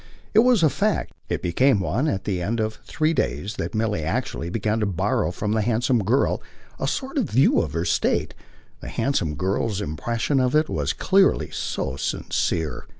It 0.33 0.39
was 0.39 0.63
a 0.63 0.69
fact 0.71 1.13
it 1.29 1.43
became 1.43 1.79
one 1.79 2.07
at 2.07 2.23
the 2.23 2.41
end 2.41 2.59
of 2.59 2.73
three 2.85 3.13
days 3.13 3.57
that 3.57 3.75
Milly 3.75 4.01
actually 4.01 4.49
began 4.49 4.79
to 4.79 4.87
borrow 4.87 5.29
from 5.29 5.51
the 5.51 5.61
handsome 5.61 6.03
girl 6.03 6.41
a 6.79 6.87
sort 6.87 7.19
of 7.19 7.29
view 7.29 7.61
of 7.61 7.73
her 7.73 7.85
state; 7.85 8.33
the 8.79 8.89
handsome 8.89 9.35
girl's 9.35 9.79
impression 9.79 10.39
of 10.39 10.55
it 10.55 10.69
was 10.69 10.91
clearly 10.93 11.51
so 11.51 11.97
sincere. 11.97 12.87